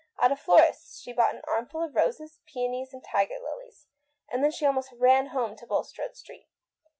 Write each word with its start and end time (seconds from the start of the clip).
At 0.19 0.31
a 0.31 0.35
florist's 0.35 0.99
she 0.99 1.13
bought 1.13 1.35
an 1.35 1.43
armful 1.47 1.83
of 1.83 1.93
roses, 1.93 2.39
peonies, 2.47 2.91
and 2.91 3.03
tiger 3.03 3.37
lilies; 3.39 3.85
and 4.31 4.43
then 4.43 4.49
she 4.49 4.65
almost 4.65 4.91
ran 4.93 5.27
home 5.27 5.55
to 5.57 5.67
Bulstrode 5.67 6.17
Street. 6.17 6.47